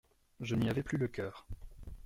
Je 0.39 0.55
n'y 0.55 0.67
avais 0.67 0.81
plus 0.81 0.97
le 0.97 1.07
coeur. 1.07 1.45